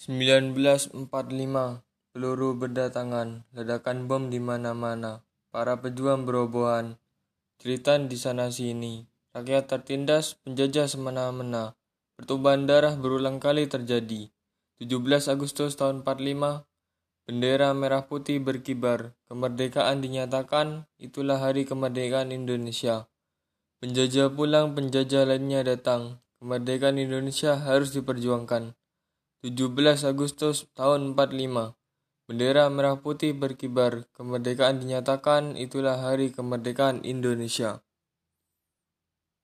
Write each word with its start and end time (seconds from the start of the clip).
1945 0.00 0.96
peluru 2.16 2.56
berdatangan, 2.56 3.44
ledakan 3.52 4.08
bom 4.08 4.32
di 4.32 4.40
mana-mana, 4.40 5.20
para 5.52 5.76
pejuang 5.76 6.24
berobohan, 6.24 6.96
cerita 7.60 8.00
di 8.00 8.16
sana 8.16 8.48
sini, 8.48 9.04
rakyat 9.36 9.68
tertindas, 9.68 10.40
penjajah 10.40 10.88
semena-mena, 10.88 11.76
pertumpahan 12.16 12.64
darah 12.64 12.96
berulang 12.96 13.44
kali 13.44 13.68
terjadi. 13.68 14.32
17 14.80 15.28
Agustus 15.28 15.76
tahun 15.76 16.00
45, 16.00 16.64
bendera 17.28 17.76
merah 17.76 18.08
putih 18.08 18.40
berkibar, 18.40 19.12
kemerdekaan 19.28 20.00
dinyatakan, 20.00 20.88
itulah 20.96 21.36
hari 21.36 21.68
kemerdekaan 21.68 22.32
Indonesia. 22.32 23.04
Penjajah 23.84 24.32
pulang, 24.32 24.72
penjajah 24.72 25.28
lainnya 25.28 25.60
datang, 25.60 26.24
kemerdekaan 26.40 26.96
Indonesia 26.96 27.60
harus 27.60 27.92
diperjuangkan. 27.92 28.80
17 29.40 30.04
Agustus 30.04 30.68
tahun 30.76 31.16
45. 31.16 31.72
Bendera 32.28 32.68
merah 32.68 33.00
putih 33.00 33.32
berkibar, 33.32 34.04
kemerdekaan 34.12 34.84
dinyatakan, 34.84 35.56
itulah 35.56 35.96
hari 35.96 36.28
kemerdekaan 36.28 37.00
Indonesia. 37.08 37.80